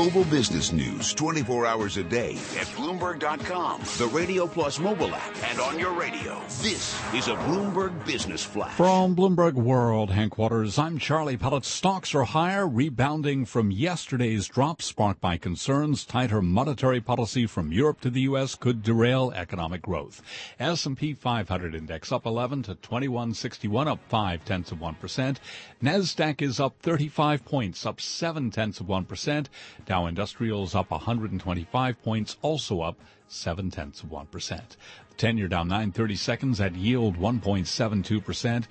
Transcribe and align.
Global 0.00 0.24
business 0.24 0.72
news 0.72 1.12
24 1.12 1.66
hours 1.66 1.98
a 1.98 2.02
day 2.02 2.30
at 2.58 2.66
Bloomberg.com, 2.68 3.82
the 3.98 4.08
Radio 4.10 4.46
Plus 4.46 4.78
mobile 4.78 5.14
app, 5.14 5.44
and 5.44 5.60
on 5.60 5.78
your 5.78 5.92
radio. 5.92 6.40
This 6.62 6.98
is 7.12 7.28
a 7.28 7.34
Bloomberg 7.34 8.06
Business 8.06 8.42
Flash. 8.42 8.72
From 8.72 9.14
Bloomberg 9.14 9.52
World 9.52 10.08
headquarters, 10.08 10.78
I'm 10.78 10.98
Charlie 10.98 11.36
Pellet. 11.36 11.66
Stocks 11.66 12.14
are 12.14 12.24
higher, 12.24 12.66
rebounding 12.66 13.44
from 13.44 13.70
yesterday's 13.70 14.48
drop 14.48 14.80
sparked 14.80 15.20
by 15.20 15.36
concerns 15.36 16.06
tighter 16.06 16.40
monetary 16.40 17.02
policy 17.02 17.44
from 17.44 17.70
Europe 17.70 18.00
to 18.00 18.08
the 18.08 18.22
U.S. 18.22 18.54
could 18.54 18.82
derail 18.82 19.30
economic 19.36 19.82
growth. 19.82 20.22
S&P 20.58 21.12
500 21.12 21.74
index 21.74 22.10
up 22.10 22.24
11 22.24 22.62
to 22.62 22.74
2161, 22.76 23.86
up 23.86 24.00
5 24.08 24.46
tenths 24.46 24.72
of 24.72 24.78
1%. 24.78 25.36
NASDAQ 25.82 26.40
is 26.40 26.58
up 26.58 26.76
35 26.80 27.44
points, 27.44 27.84
up 27.84 28.00
7 28.00 28.50
tenths 28.50 28.80
of 28.80 28.86
1%. 28.86 29.46
Dow 29.90 30.06
Industrials 30.06 30.76
up 30.76 30.92
125 30.92 32.00
points, 32.00 32.36
also 32.42 32.80
up 32.80 33.00
7 33.26 33.72
tenths 33.72 34.04
of 34.04 34.10
1%. 34.10 34.28
The 34.28 35.14
10 35.16 35.36
year 35.36 35.48
down 35.48 35.66
930 35.66 36.14
seconds 36.14 36.60
at 36.60 36.76
yield 36.76 37.16
1.72%. 37.16 38.68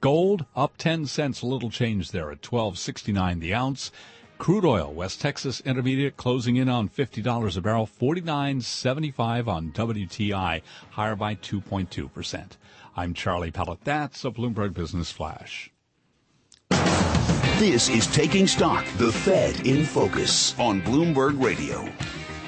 Gold 0.00 0.46
up 0.56 0.78
10 0.78 1.04
cents, 1.04 1.42
a 1.42 1.46
little 1.46 1.68
change 1.68 2.10
there 2.10 2.30
at 2.30 2.40
12.69 2.40 3.40
the 3.40 3.52
ounce. 3.52 3.92
Crude 4.38 4.64
oil, 4.64 4.90
West 4.90 5.20
Texas 5.20 5.60
Intermediate 5.60 6.16
closing 6.16 6.56
in 6.56 6.70
on 6.70 6.88
$50 6.88 7.54
a 7.54 7.60
barrel, 7.60 7.86
49.75 7.86 9.48
on 9.48 9.72
WTI, 9.72 10.62
higher 10.92 11.16
by 11.16 11.34
2.2%. 11.34 12.52
I'm 12.96 13.12
Charlie 13.12 13.50
Pellet. 13.50 13.84
That's 13.84 14.24
a 14.24 14.30
Bloomberg 14.30 14.72
Business 14.72 15.10
Flash. 15.10 15.71
This 17.62 17.88
is 17.88 18.08
Taking 18.08 18.48
Stock, 18.48 18.84
the 18.96 19.12
Fed 19.12 19.64
in 19.64 19.84
Focus 19.84 20.58
on 20.58 20.82
Bloomberg 20.82 21.40
Radio. 21.40 21.88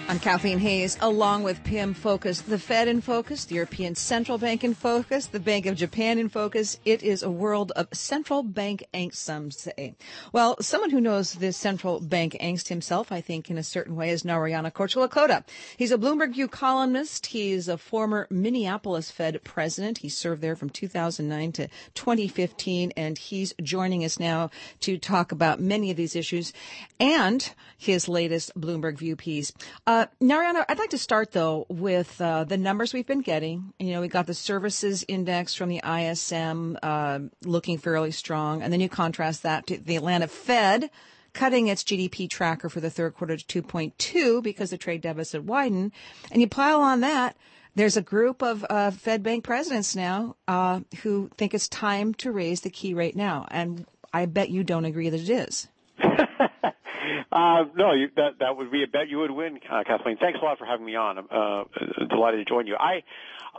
I'm 0.07 0.19
Kathleen 0.19 0.59
Hays, 0.59 0.99
along 1.01 1.45
with 1.45 1.65
Pimm 1.65 1.95
Fox, 1.95 2.43
the 2.43 2.59
Fed 2.59 2.89
in 2.89 3.01
focus, 3.01 3.47
the 3.47 3.55
European 3.55 3.95
Central 3.95 4.37
Bank 4.37 4.63
in 4.63 4.75
focus, 4.75 5.27
the 5.27 5.41
Bank 5.41 5.65
of 5.65 5.77
Japan 5.77 6.19
in 6.19 6.29
focus. 6.29 6.79
It 6.85 7.03
is 7.03 7.23
a 7.23 7.31
world 7.31 7.73
of 7.75 7.89
central 7.91 8.43
bank 8.43 8.85
angst, 8.93 9.15
some 9.15 9.51
say. 9.51 9.97
Well, 10.31 10.57
someone 10.61 10.91
who 10.91 11.01
knows 11.01 11.33
this 11.33 11.57
central 11.57 12.01
bank 12.01 12.37
angst 12.39 12.69
himself, 12.69 13.13
I 13.13 13.23
think, 13.23 13.51
in 13.51 13.57
a 13.57 13.63
certain 13.63 13.97
way, 13.97 14.11
is 14.11 14.27
Narayana 14.27 14.71
Kocherlakota. 14.71 15.43
He's 15.79 15.91
a 15.91 15.97
Bloomberg 15.97 16.35
View 16.35 16.49
columnist. 16.49 17.25
He's 17.25 17.67
a 17.67 17.79
former 17.79 18.27
Minneapolis 18.29 19.11
Fed 19.11 19.43
president. 19.43 19.99
He 19.99 20.11
served 20.11 20.43
there 20.43 20.55
from 20.55 20.69
2009 20.69 21.53
to 21.53 21.69
2015, 21.95 22.93
and 22.95 23.17
he's 23.17 23.55
joining 23.63 24.05
us 24.05 24.21
now 24.21 24.51
to 24.81 24.99
talk 24.99 25.33
about 25.33 25.61
many 25.61 25.91
of 25.91 25.97
these 25.97 26.15
issues 26.15 26.53
and 27.01 27.55
his 27.79 28.07
latest 28.07 28.53
Bloomberg 28.55 28.99
View 28.99 29.17
piece. 29.17 29.51
Uh, 29.87 29.94
Narayana, 30.21 30.65
I'd 30.69 30.79
like 30.79 30.91
to 30.91 30.99
start 30.99 31.33
though 31.33 31.67
with 31.69 32.21
uh, 32.21 32.45
the 32.45 32.57
numbers 32.57 32.93
we've 32.95 33.07
been 33.07 33.21
getting. 33.21 33.73
You 33.79 33.93
know, 33.93 34.01
we 34.01 34.09
got 34.09 34.27
the 34.27 34.35
services 34.35 35.05
index 35.09 35.55
from 35.55 35.69
the 35.69 35.81
ISM 35.85 36.79
uh, 36.83 37.21
looking 37.43 37.79
fairly 37.79 38.11
strong, 38.11 38.63
and 38.63 38.73
then 38.73 38.81
you 38.81 38.89
contrast 38.89 39.43
that 39.43 39.67
to 39.69 39.79
the 39.79 39.97
Atlanta 39.97 40.29
Fed 40.29 40.91
cutting 41.35 41.67
its 41.67 41.83
GDP 41.85 42.31
tracker 42.31 42.69
for 42.69 42.81
the 42.81 42.89
third 42.89 43.15
quarter 43.15 43.37
to 43.37 43.63
2.2 43.63 44.43
because 44.43 44.71
the 44.71 44.79
trade 44.79 45.03
deficit 45.03 45.43
widened, 45.45 45.93
and 46.31 46.41
you 46.41 46.49
pile 46.49 46.81
on 46.81 47.01
that. 47.01 47.37
There's 47.75 47.97
a 47.97 48.03
group 48.03 48.41
of 48.41 48.65
uh, 48.71 48.93
Fed 48.93 49.23
bank 49.25 49.43
presidents 49.43 49.97
now 49.97 50.37
uh, 50.47 50.81
who 51.03 51.29
think 51.37 51.53
it's 51.53 51.69
time 51.69 52.15
to 52.15 52.31
raise 52.31 52.61
the 52.61 52.71
key 52.71 52.95
rate 52.95 53.17
now, 53.17 53.47
and 53.51 53.85
I 54.13 54.27
bet 54.27 54.49
you 54.49 54.63
don't 54.63 54.85
agree 54.85 55.11
that 55.11 55.21
it 55.21 55.29
is. 55.29 55.67
Uh, 57.31 57.65
no, 57.75 57.93
you, 57.93 58.09
that 58.17 58.39
that 58.41 58.57
would 58.57 58.71
be 58.71 58.83
a 58.83 58.87
bet 58.87 59.09
you 59.09 59.19
would 59.19 59.31
win, 59.31 59.59
uh, 59.71 59.83
Kathleen. 59.85 60.17
Thanks 60.19 60.39
a 60.41 60.45
lot 60.45 60.59
for 60.59 60.67
having 60.67 60.87
me 60.87 60.97
on. 60.97 61.19
I'm 61.19 61.27
uh, 61.31 61.65
delighted 62.09 62.47
to 62.47 62.51
join 62.51 62.67
you. 62.67 62.77
I, 62.77 63.03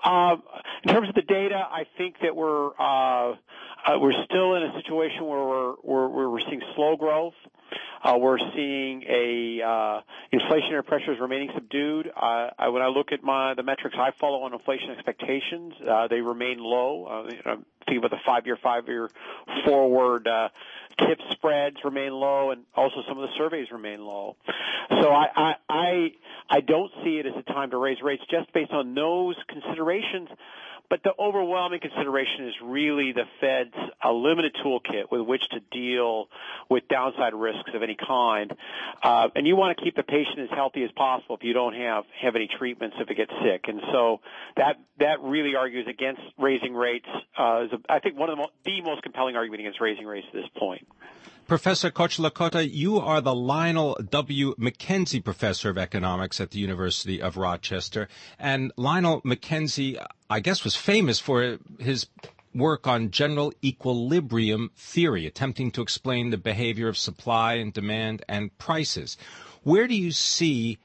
uh, 0.04 0.38
in 0.84 0.94
terms 0.94 1.10
of 1.10 1.16
the 1.16 1.22
data, 1.22 1.56
I 1.56 1.86
think 1.98 2.16
that 2.22 2.36
we're 2.36 2.70
uh, 2.80 3.32
uh, 3.86 4.00
we're 4.00 4.26
still 4.26 4.56
in 4.56 4.64
a 4.64 4.74
situation 4.82 5.26
where 5.26 5.44
we're 5.44 5.74
we're, 5.84 6.30
we're 6.30 6.40
seeing 6.42 6.62
slow 6.76 6.96
growth. 6.96 7.34
Uh, 8.04 8.18
we're 8.20 8.38
seeing 8.54 9.04
a 9.04 9.62
uh, 9.66 10.02
inflationary 10.32 10.86
pressures 10.86 11.18
remaining 11.20 11.50
subdued. 11.56 12.08
Uh, 12.16 12.50
I, 12.58 12.70
when 12.70 12.84
I 12.84 12.88
look 12.88 13.12
at 13.12 13.24
my 13.24 13.56
the 13.56 13.64
metrics 13.64 13.96
I 14.00 14.12
follow 14.20 14.44
on 14.44 14.54
inflation 14.54 14.92
expectations, 14.92 15.74
uh, 15.90 16.08
they 16.08 16.22
remain 16.22 16.60
low. 16.60 17.06
Uh, 17.06 17.50
I'm 17.50 17.66
thinking 17.86 17.98
about 17.98 18.12
the 18.12 18.22
five-year, 18.26 18.58
five-year 18.62 19.10
forward 19.66 20.28
uh, 20.28 20.50
TIPS 21.00 21.24
spreads 21.32 21.78
remain 21.84 22.12
low, 22.12 22.52
and 22.52 22.64
also 22.76 22.98
some 23.08 23.18
of 23.18 23.28
the 23.28 23.36
surveys 23.38 23.68
remain 23.72 24.00
low. 24.00 24.36
So 24.90 25.10
I, 25.10 25.28
I, 25.36 25.54
I, 25.70 26.12
I 26.50 26.62
don't 26.62 26.92
see 27.04 27.18
it 27.18 27.26
as 27.26 27.34
a 27.38 27.44
time 27.44 27.72
to 27.72 27.78
raise 27.78 28.02
rates 28.02 28.24
just 28.30 28.52
based 28.54 28.72
on 28.72 28.94
those 28.96 29.36
considerations. 29.48 30.30
But 30.90 31.02
the 31.04 31.14
overwhelming 31.20 31.80
consideration 31.80 32.48
is 32.48 32.54
really 32.64 33.12
the 33.12 33.24
Fed's 33.42 33.74
a 34.04 34.12
limited 34.12 34.56
toolkit 34.64 35.12
with 35.12 35.22
which 35.22 35.42
to 35.50 35.60
deal 35.72 36.28
with 36.70 36.88
downside 36.88 37.34
risks 37.34 37.72
of 37.74 37.84
any 37.84 37.96
kind. 37.96 38.54
Uh, 39.04 39.30
and 39.36 39.46
you 39.48 39.56
want 39.56 39.78
to 39.78 39.84
keep 39.84 39.96
the 39.96 40.04
patient 40.04 40.40
as 40.40 40.50
healthy 40.52 40.84
as 40.84 40.92
possible 40.92 41.36
if 41.36 41.44
you 41.44 41.54
don't 41.54 41.76
have, 41.76 42.04
have 42.22 42.36
any 42.36 42.48
treatments 42.58 42.96
if 43.00 43.10
it 43.10 43.16
gets 43.16 43.32
sick. 43.44 43.66
And 43.68 43.82
so 43.92 44.22
that, 44.58 44.78
that 45.00 45.22
really 45.22 45.56
argues 45.56 45.88
against 45.88 46.22
raising 46.38 46.74
rates, 46.74 47.08
uh, 47.38 47.66
is 47.66 47.72
a, 47.74 47.92
I 47.92 48.00
think 48.00 48.18
one 48.18 48.30
of 48.30 48.38
the, 48.38 48.42
mo- 48.44 48.52
the 48.64 48.82
most 48.82 49.04
compelling 49.04 49.36
argument 49.36 49.62
against 49.62 49.82
raising 49.82 50.06
rates 50.06 50.28
at 50.28 50.34
this 50.34 50.50
point. 50.58 50.88
Professor 51.48 51.92
Kocherlakota, 51.92 52.68
you 52.68 52.98
are 52.98 53.22
the 53.22 53.36
Lionel 53.36 54.00
W. 54.10 54.56
McKenzie 54.56 55.24
Professor 55.24 55.70
of 55.70 55.78
Economics 55.78 56.42
at 56.42 56.50
the 56.50 56.58
University 56.58 57.22
of 57.22 57.38
Rochester. 57.38 58.08
And 58.40 58.72
Lionel 58.78 59.22
McKenzie, 59.22 60.04
I 60.28 60.40
guess, 60.40 60.64
was 60.64 60.76
famous 60.76 61.20
for 61.20 61.60
his 61.78 62.08
work 62.56 62.88
on 62.88 63.12
general 63.12 63.54
equilibrium 63.64 64.72
theory, 64.76 65.28
attempting 65.28 65.72
to 65.72 65.82
explain 65.82 66.30
the 66.30 66.38
behavior 66.38 66.88
of 66.88 66.98
supply 66.98 67.56
and 67.56 67.74
demand 67.74 68.24
and 68.28 68.58
prices. 68.58 69.18
Where 69.64 69.88
do 69.88 69.96
you 69.96 70.12
see 70.12 70.80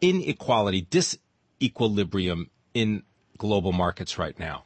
inequality, 0.00 0.82
disequilibrium 0.82 2.48
in 2.74 3.02
global 3.38 3.72
markets 3.72 4.18
right 4.18 4.38
now? 4.38 4.64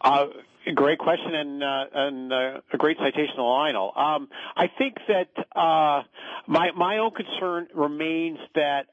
Uh, 0.00 0.26
Great 0.74 0.98
question 0.98 1.34
and 1.34 1.62
uh, 1.62 1.84
and 1.92 2.32
uh, 2.32 2.60
a 2.72 2.76
great 2.78 2.96
citation 2.96 3.34
Lionel. 3.36 3.92
Um, 3.94 4.28
I 4.56 4.68
think 4.78 4.96
that 5.08 5.28
uh, 5.54 6.04
my 6.46 6.70
my 6.74 6.98
own 6.98 7.10
concern 7.10 7.68
remains 7.74 8.38
that 8.54 8.86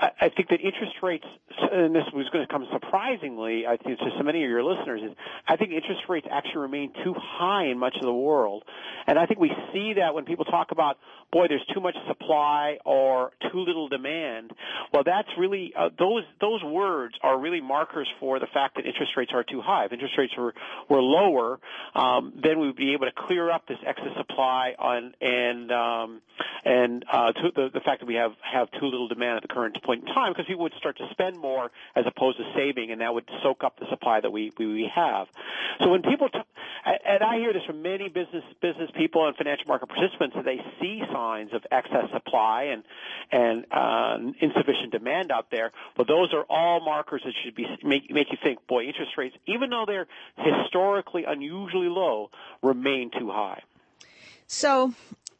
I 0.00 0.28
think 0.28 0.48
that 0.50 0.60
interest 0.60 0.94
rates, 1.02 1.26
and 1.72 1.92
this 1.92 2.04
was 2.14 2.28
going 2.32 2.46
to 2.46 2.52
come 2.52 2.68
surprisingly, 2.72 3.66
I 3.66 3.76
think 3.76 3.98
to 3.98 4.10
so 4.16 4.22
many 4.22 4.44
of 4.44 4.48
your 4.48 4.62
listeners, 4.62 5.02
is 5.02 5.10
I 5.48 5.56
think 5.56 5.72
interest 5.72 6.02
rates 6.08 6.26
actually 6.30 6.60
remain 6.60 6.92
too 7.02 7.14
high 7.18 7.66
in 7.66 7.78
much 7.78 7.96
of 7.96 8.02
the 8.02 8.12
world. 8.12 8.62
And 9.08 9.18
I 9.18 9.26
think 9.26 9.40
we 9.40 9.50
see 9.72 9.94
that 9.94 10.14
when 10.14 10.24
people 10.26 10.44
talk 10.44 10.70
about, 10.70 10.98
boy, 11.32 11.46
there's 11.48 11.64
too 11.74 11.80
much 11.80 11.96
supply 12.06 12.76
or 12.84 13.32
too 13.50 13.60
little 13.60 13.88
demand. 13.88 14.52
Well, 14.92 15.02
that's 15.04 15.28
really, 15.38 15.72
uh, 15.74 15.88
those, 15.98 16.24
those 16.40 16.62
words 16.62 17.14
are 17.22 17.40
really 17.40 17.62
markers 17.62 18.06
for 18.20 18.38
the 18.38 18.46
fact 18.46 18.76
that 18.76 18.86
interest 18.86 19.12
rates 19.16 19.32
are 19.34 19.42
too 19.42 19.62
high. 19.62 19.86
If 19.86 19.92
interest 19.92 20.14
rates 20.18 20.34
were, 20.36 20.54
were 20.90 21.02
lower, 21.02 21.58
um, 21.94 22.34
then 22.40 22.60
we 22.60 22.66
would 22.66 22.76
be 22.76 22.92
able 22.92 23.06
to 23.06 23.12
clear 23.16 23.50
up 23.50 23.66
this 23.66 23.78
excess 23.84 24.14
supply 24.16 24.74
on, 24.78 25.14
and, 25.22 25.72
um, 25.72 26.20
and, 26.64 27.04
uh, 27.10 27.32
the, 27.32 27.70
the 27.72 27.80
fact 27.80 28.00
that 28.00 28.06
we 28.06 28.16
have, 28.16 28.32
have 28.42 28.70
too 28.72 28.86
little 28.86 29.08
demand 29.08 29.38
at 29.38 29.42
the 29.42 29.48
current 29.48 29.82
point 29.82 30.06
in 30.06 30.14
time 30.14 30.32
because 30.32 30.44
people 30.46 30.64
would 30.64 30.74
start 30.78 30.98
to 30.98 31.08
spend 31.10 31.38
more 31.38 31.70
as 31.96 32.04
opposed 32.06 32.36
to 32.36 32.44
saving, 32.54 32.90
and 32.90 33.00
that 33.00 33.14
would 33.14 33.28
soak 33.42 33.64
up 33.64 33.78
the 33.80 33.86
supply 33.88 34.20
that 34.20 34.30
we 34.30 34.52
we, 34.58 34.66
we 34.66 34.90
have. 34.94 35.26
So 35.80 35.88
when 35.90 36.02
people, 36.02 36.28
t- 36.28 36.38
and 36.84 37.22
I 37.22 37.38
hear 37.38 37.52
this 37.52 37.62
from 37.66 37.82
many 37.82 38.08
business 38.08 38.44
business 38.60 38.90
people 38.98 39.26
and 39.26 39.36
financial 39.36 39.66
market 39.68 39.88
participants, 39.88 40.34
that 40.36 40.44
they 40.44 40.60
see 40.80 41.02
signs 41.12 41.54
of 41.54 41.64
excess 41.70 42.10
supply 42.12 42.64
and 42.64 42.82
and 43.30 43.64
uh, 43.72 44.18
insufficient 44.40 44.90
demand 44.92 45.30
out 45.30 45.46
there. 45.50 45.70
But 45.96 46.08
those 46.08 46.34
are 46.34 46.44
all 46.50 46.80
markers 46.84 47.22
that 47.24 47.32
should 47.42 47.54
be 47.54 47.66
make 47.82 48.10
make 48.10 48.30
you 48.30 48.38
think, 48.42 48.66
boy, 48.66 48.84
interest 48.84 49.12
rates, 49.16 49.36
even 49.46 49.70
though 49.70 49.84
they're 49.86 50.08
historically 50.36 51.24
unusually 51.24 51.88
low, 51.88 52.30
remain 52.62 53.10
too 53.16 53.30
high. 53.30 53.62
So 54.46 54.92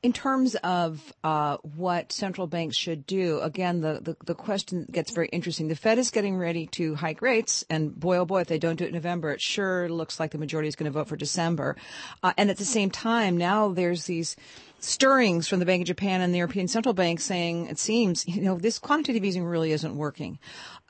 in 0.03 0.13
terms 0.13 0.55
of 0.57 1.13
uh, 1.25 1.57
what 1.63 2.13
central 2.13 2.47
banks 2.47 2.77
should 2.77 3.05
do, 3.05 3.41
again, 3.41 3.81
the, 3.81 4.01
the, 4.01 4.17
the, 4.27 4.35
question 4.35 4.87
gets 4.89 5.11
very 5.11 5.27
interesting. 5.29 5.67
The 5.67 5.75
Fed 5.75 5.99
is 5.99 6.13
getting 6.13 6.37
ready 6.37 6.67
to 6.69 6.95
hike 6.95 7.21
rates, 7.21 7.65
and 7.69 7.99
boy, 7.99 8.19
oh 8.19 8.25
boy, 8.25 8.43
if 8.43 8.47
they 8.47 8.61
don't 8.61 8.77
do 8.77 8.85
it 8.85 8.89
in 8.89 8.95
November, 8.95 9.33
it 9.33 9.41
sure 9.41 9.89
looks 9.89 10.21
like 10.21 10.31
the 10.31 10.39
majority 10.39 10.69
is 10.69 10.77
going 10.77 10.91
to 10.91 10.97
vote 10.97 11.09
for 11.09 11.17
December. 11.17 11.77
Uh, 12.23 12.33
and 12.37 12.49
at 12.49 12.59
the 12.59 12.65
same 12.65 12.91
time, 12.91 13.37
now 13.37 13.71
there's 13.71 14.05
these 14.05 14.37
stirrings 14.79 15.49
from 15.49 15.59
the 15.59 15.67
Bank 15.67 15.83
of 15.83 15.89
Japan 15.89 16.21
and 16.21 16.33
the 16.33 16.39
European 16.39 16.69
Central 16.69 16.95
Bank 16.95 17.19
saying 17.19 17.67
it 17.67 17.81
seems, 17.81 18.27
you 18.29 18.41
know, 18.41 18.57
this 18.57 18.79
quantitative 18.79 19.25
easing 19.25 19.45
really 19.45 19.73
isn't 19.73 19.97
working. 19.97 20.39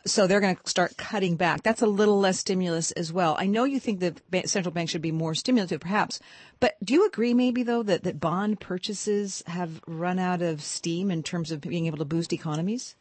So 0.06 0.26
they're 0.26 0.40
going 0.40 0.56
to 0.56 0.70
start 0.70 0.96
cutting 0.96 1.36
back. 1.36 1.62
That's 1.62 1.82
a 1.82 1.86
little 1.86 2.18
less 2.18 2.38
stimulus 2.38 2.92
as 2.92 3.12
well. 3.12 3.36
I 3.38 3.46
know 3.46 3.64
you 3.64 3.80
think 3.80 4.00
the 4.00 4.42
central 4.46 4.72
bank 4.72 4.90
should 4.90 5.02
be 5.02 5.12
more 5.12 5.34
stimulative, 5.34 5.80
perhaps, 5.80 6.20
but 6.60 6.76
do 6.82 6.94
you 6.94 7.06
agree 7.06 7.34
maybe 7.34 7.62
though 7.62 7.82
that, 7.82 8.04
that 8.04 8.20
bond 8.20 8.60
purchases 8.60 9.42
have 9.46 9.80
run 9.86 10.18
out 10.18 10.42
of 10.42 10.62
steam 10.62 11.10
in 11.10 11.22
terms 11.22 11.50
of 11.50 11.60
being 11.60 11.86
able 11.86 11.98
to 11.98 12.04
boost 12.04 12.32
economies? 12.32 12.96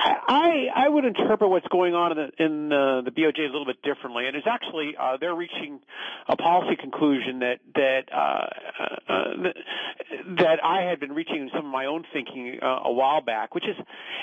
I 0.00 0.66
I 0.74 0.88
would 0.88 1.04
interpret 1.04 1.50
what's 1.50 1.66
going 1.68 1.94
on 1.94 2.12
in 2.12 2.18
the, 2.18 2.44
in 2.44 2.68
the, 2.68 3.02
the 3.06 3.10
BOJ 3.10 3.40
a 3.40 3.52
little 3.52 3.64
bit 3.64 3.82
differently, 3.82 4.26
and 4.26 4.36
it's 4.36 4.46
actually 4.46 4.94
uh, 4.98 5.16
they're 5.18 5.34
reaching 5.34 5.80
a 6.28 6.36
policy 6.36 6.76
conclusion 6.76 7.40
that 7.40 7.58
that 7.74 8.02
uh, 8.12 8.46
uh, 9.08 9.42
that 9.42 9.56
I 10.36 10.82
had 10.88 11.00
been 11.00 11.12
reaching 11.12 11.36
in 11.36 11.50
some 11.54 11.66
of 11.66 11.72
my 11.72 11.86
own 11.86 12.04
thinking 12.12 12.58
uh, 12.62 12.80
a 12.84 12.92
while 12.92 13.20
back, 13.20 13.54
which 13.54 13.64
is 13.64 13.76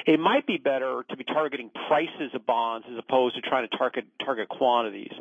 it 0.06 0.19
might 0.19 0.46
be 0.46 0.57
better 0.57 1.04
to 1.10 1.18
be 1.18 1.24
targeting 1.24 1.72
prices 1.88 2.31
of 2.34 2.46
bonds 2.46 2.86
as 2.92 2.98
opposed 2.98 3.36
to 3.36 3.42
trying 3.42 3.68
to 3.68 3.78
target 3.78 4.06
target 4.24 4.50
quantities. 4.50 5.13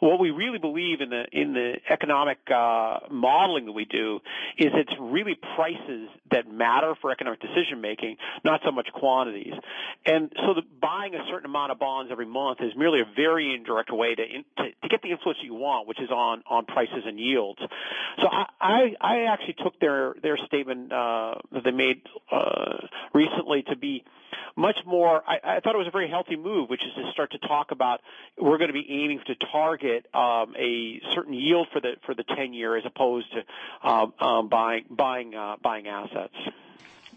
What 0.00 0.20
we 0.20 0.30
really 0.30 0.58
believe 0.58 1.00
in 1.00 1.10
the 1.10 1.24
in 1.32 1.54
the 1.54 1.74
economic 1.90 2.38
uh, 2.54 3.00
modeling 3.10 3.66
that 3.66 3.72
we 3.72 3.84
do 3.84 4.20
is 4.56 4.68
it's 4.74 4.92
really 5.00 5.36
prices 5.56 6.08
that 6.30 6.50
matter 6.50 6.94
for 7.00 7.10
economic 7.10 7.40
decision 7.40 7.80
making, 7.80 8.16
not 8.44 8.60
so 8.64 8.70
much 8.70 8.88
quantities. 8.92 9.52
And 10.06 10.30
so 10.36 10.54
the, 10.54 10.62
buying 10.80 11.14
a 11.14 11.24
certain 11.30 11.46
amount 11.46 11.72
of 11.72 11.78
bonds 11.78 12.10
every 12.12 12.26
month 12.26 12.58
is 12.60 12.72
merely 12.76 13.00
a 13.00 13.08
very 13.16 13.54
indirect 13.54 13.90
way 13.92 14.14
to, 14.14 14.22
in, 14.22 14.44
to, 14.56 14.64
to 14.82 14.88
get 14.88 15.02
the 15.02 15.10
influence 15.10 15.38
you 15.42 15.54
want, 15.54 15.88
which 15.88 16.00
is 16.00 16.10
on, 16.10 16.42
on 16.48 16.66
prices 16.66 17.04
and 17.06 17.18
yields. 17.18 17.60
So 17.60 18.28
I, 18.28 18.44
I, 18.60 18.80
I 19.00 19.32
actually 19.32 19.56
took 19.62 19.78
their, 19.80 20.14
their 20.22 20.27
statement, 20.36 20.92
uh, 20.92 21.34
that 21.52 21.64
they 21.64 21.70
made, 21.70 22.02
uh, 22.30 22.86
recently 23.14 23.62
to 23.62 23.76
be 23.76 24.04
much 24.56 24.76
more, 24.84 25.22
I, 25.26 25.56
I 25.56 25.60
thought 25.60 25.74
it 25.74 25.78
was 25.78 25.86
a 25.86 25.92
very 25.92 26.08
healthy 26.08 26.36
move, 26.36 26.68
which 26.68 26.82
is 26.82 26.92
to 26.96 27.12
start 27.12 27.30
to 27.32 27.38
talk 27.38 27.70
about 27.70 28.00
we're 28.36 28.58
going 28.58 28.68
to 28.68 28.74
be 28.74 28.86
aiming 28.88 29.20
to 29.26 29.34
target, 29.52 30.06
um, 30.14 30.54
a 30.58 31.00
certain 31.14 31.34
yield 31.34 31.68
for 31.72 31.80
the, 31.80 31.92
for 32.04 32.14
the 32.14 32.24
10 32.24 32.52
year 32.52 32.76
as 32.76 32.84
opposed 32.84 33.26
to, 33.32 33.88
um, 33.88 34.12
um, 34.20 34.48
buying, 34.48 34.84
buying, 34.90 35.34
uh, 35.34 35.56
buying 35.62 35.86
assets 35.86 36.34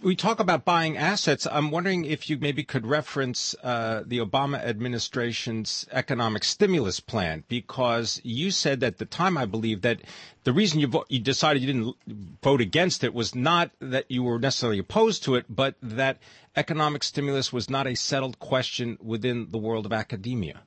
we 0.02 0.16
talk 0.16 0.40
about 0.40 0.66
buying 0.66 0.98
assets. 0.98 1.46
I'm 1.50 1.70
wondering 1.72 2.06
if 2.06 2.30
you 2.30 2.38
maybe 2.40 2.64
could 2.64 2.86
reference 2.88 3.56
uh, 3.64 4.04
the 4.06 4.20
Obama 4.20 4.58
administration's 4.64 5.86
economic 5.92 6.44
stimulus 6.44 7.00
plan, 7.00 7.44
because 7.48 8.20
you 8.24 8.52
said 8.52 8.84
at 8.84 8.98
the 8.98 9.06
time, 9.06 9.38
I 9.38 9.46
believe, 9.46 9.82
that 9.82 10.02
the 10.44 10.54
reason 10.54 10.80
you, 10.80 10.88
vo- 10.88 11.06
you 11.10 11.20
decided 11.20 11.62
you 11.62 11.68
didn't 11.72 11.96
vote 12.42 12.62
against 12.62 13.04
it 13.04 13.14
was 13.14 13.36
not 13.36 13.72
that 13.80 14.10
you 14.10 14.24
were 14.24 14.40
necessarily 14.40 14.80
opposed 14.80 15.24
to 15.24 15.36
it, 15.36 15.46
but 15.50 15.76
that 15.82 16.18
economic 16.56 17.04
stimulus 17.04 17.54
was 17.54 17.70
not 17.70 17.88
a 17.88 17.96
settled 17.96 18.40
question 18.40 18.98
within 19.02 19.50
the 19.52 19.58
world 19.58 19.86
of 19.86 19.94
academia. 19.94 20.62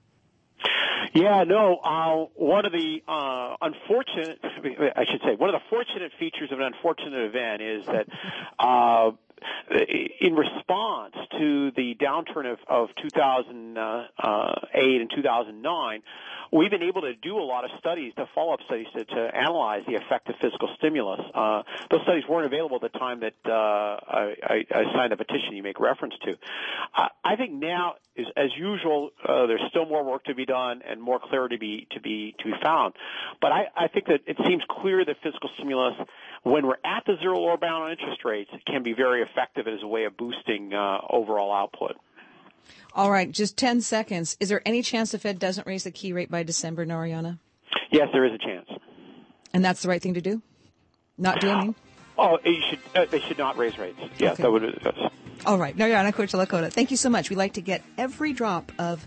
Yeah, 1.15 1.45
no. 1.45 1.77
Uh, 1.77 2.27
one 2.35 2.67
of 2.67 2.73
the 2.73 3.01
uh, 3.07 3.55
unfortunate, 3.61 4.41
I 4.43 5.05
should 5.11 5.21
say, 5.23 5.37
one 5.37 5.49
of 5.49 5.55
the 5.55 5.65
fortunate 5.71 6.11
features 6.19 6.51
of 6.51 6.59
an 6.59 6.67
unfortunate 6.75 7.27
event 7.27 7.63
is 7.63 7.87
that 7.87 8.07
uh, 8.59 9.13
in 10.21 10.35
response 10.35 11.15
to 11.39 11.71
the 11.73 11.95
downturn 12.01 12.51
of, 12.53 12.59
of 12.69 12.89
2008 13.03 15.01
and 15.01 15.11
2009, 15.15 16.03
we've 16.53 16.71
been 16.71 16.83
able 16.83 17.03
to 17.03 17.15
do 17.15 17.37
a 17.39 17.43
lot 17.43 17.65
of 17.65 17.71
studies, 17.79 18.13
to 18.15 18.29
follow-up 18.35 18.61
studies 18.67 18.87
to, 18.95 19.05
to 19.05 19.37
analyze 19.37 19.83
the 19.87 19.97
effect 19.97 20.29
of 20.29 20.37
fiscal 20.41 20.69
stimulus. 20.79 21.21
Uh, 21.35 21.63
those 21.91 22.03
studies 22.03 22.25
weren't 22.29 22.47
available 22.47 22.77
at 22.77 22.93
the 22.93 22.99
time 22.99 23.21
that 23.21 23.35
uh, 23.45 23.51
I, 23.51 24.65
I, 24.71 24.85
signed 24.95 25.13
the 25.13 25.17
petition 25.17 25.55
you 25.55 25.63
make 25.63 25.81
reference 25.81 26.15
to. 26.25 26.37
Uh, 26.97 27.09
I 27.25 27.37
think 27.37 27.53
now, 27.53 27.95
as 28.37 28.51
usual, 28.57 29.11
uh, 29.27 29.47
there's 29.47 29.63
still 29.71 29.87
more 29.87 30.05
work 30.05 30.25
to 30.25 30.35
be 30.35 30.47
done 30.47 30.83
and 30.89 31.01
more 31.01 31.19
clarity 31.19 31.57
to 31.57 31.61
be 31.61 31.87
to 31.91 32.01
be 32.01 32.35
to 32.39 32.45
be 32.45 32.55
found. 32.63 32.95
But 33.41 33.53
I, 33.53 33.67
I 33.77 33.89
think 33.89 34.07
that 34.07 34.21
it 34.27 34.37
seems 34.47 34.63
clear 34.69 35.05
that 35.05 35.17
fiscal 35.23 35.51
stimulus, 35.57 35.95
when 36.45 36.67
we're 36.67 36.77
at 36.85 37.05
the 37.07 37.17
zero 37.21 37.39
lower 37.41 37.57
bound 37.57 37.85
on 37.85 37.91
interest 37.91 38.25
rates, 38.25 38.51
it 38.53 38.65
can 38.67 38.83
be 38.83 38.93
very 38.93 39.23
effective 39.23 39.67
as 39.67 39.83
a 39.83 39.87
way 39.87 40.05
of 40.05 40.17
boosting 40.17 40.73
uh, 40.73 40.99
overall 41.11 41.53
output. 41.53 41.97
All 42.95 43.11
right, 43.11 43.31
just 43.31 43.57
10 43.57 43.81
seconds. 43.81 44.37
Is 44.39 44.51
there 44.51 44.63
any 44.65 44.83
chance 44.83 45.11
the 45.11 45.19
Fed 45.19 45.39
doesn't 45.39 45.67
raise 45.67 45.85
the 45.85 45.91
key 45.91 46.13
rate 46.13 46.31
by 46.31 46.43
December, 46.43 46.85
Narayana? 46.87 47.39
Yes, 47.91 48.09
there 48.13 48.25
is 48.25 48.33
a 48.33 48.39
chance. 48.39 48.69
And 49.53 49.65
that's 49.65 49.83
the 49.83 49.89
right 49.89 50.01
thing 50.01 50.15
to 50.15 50.21
do? 50.21 50.43
Not 51.19 51.41
do 51.41 51.49
anything? 51.49 51.75
Oh, 52.17 52.39
you 52.45 52.63
should, 52.69 52.79
uh, 52.95 53.07
they 53.07 53.21
should 53.21 53.39
not 53.39 53.57
raise 53.57 53.77
rates. 53.79 53.99
Yes, 54.19 54.35
okay. 54.35 54.43
that 54.45 54.51
would. 54.51 54.81
Yes. 54.85 55.13
All 55.47 55.59
right, 55.59 55.77
Narayana 55.77 56.13
Kocherlakota, 56.13 56.73
thank 56.73 56.91
you 56.91 56.97
so 56.97 57.11
much. 57.11 57.31
We 57.31 57.37
like 57.37 57.55
to 57.55 57.61
get 57.61 57.83
every 57.99 58.33
drop 58.33 58.71
of 58.79 59.07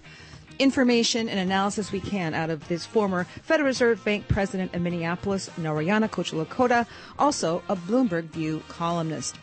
information 0.59 1.29
and 1.29 1.39
analysis 1.39 1.91
we 1.91 1.99
can 1.99 2.33
out 2.33 2.49
of 2.49 2.67
this 2.67 2.85
former 2.85 3.23
Federal 3.43 3.67
Reserve 3.67 4.03
Bank 4.03 4.27
president 4.27 4.73
of 4.73 4.81
Minneapolis, 4.81 5.49
Narayana 5.57 6.07
Kocherlakota, 6.07 6.85
also 7.17 7.63
a 7.69 7.75
Bloomberg 7.75 8.25
View 8.25 8.63
columnist. 8.67 9.37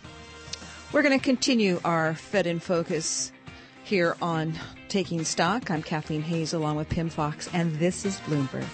We're 0.92 1.02
going 1.02 1.18
to 1.18 1.24
continue 1.24 1.80
our 1.84 2.14
Fed 2.14 2.46
in 2.46 2.60
Focus 2.60 3.32
here 3.84 4.16
on 4.22 4.54
Taking 4.88 5.24
Stock. 5.24 5.70
I'm 5.70 5.82
Kathleen 5.82 6.22
Hays 6.22 6.52
along 6.52 6.76
with 6.76 6.88
Pimm 6.88 7.08
Fox, 7.08 7.48
and 7.52 7.74
this 7.76 8.04
is 8.04 8.18
Bloomberg. 8.20 8.66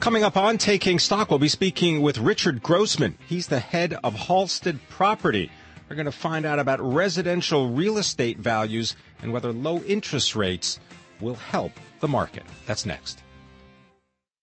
Coming 0.00 0.22
up 0.22 0.36
on 0.36 0.58
Taking 0.58 0.98
Stock, 0.98 1.28
we'll 1.28 1.38
be 1.38 1.48
speaking 1.48 2.00
with 2.00 2.18
Richard 2.18 2.62
Grossman. 2.62 3.18
He's 3.28 3.48
the 3.48 3.58
head 3.58 3.98
of 4.02 4.14
Halstead 4.14 4.78
Property. 4.88 5.50
We're 5.88 5.96
going 5.96 6.06
to 6.06 6.12
find 6.12 6.44
out 6.44 6.58
about 6.58 6.80
residential 6.80 7.70
real 7.70 7.98
estate 7.98 8.38
values 8.38 8.94
and 9.22 9.32
whether 9.32 9.52
low 9.52 9.78
interest 9.84 10.36
rates 10.36 10.78
will 11.20 11.34
help 11.34 11.72
the 12.00 12.08
market. 12.08 12.44
That's 12.66 12.84
next. 12.84 13.22